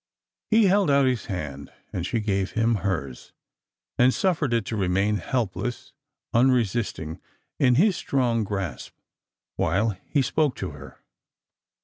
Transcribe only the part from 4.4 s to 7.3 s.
it to remain helpless, unresisting,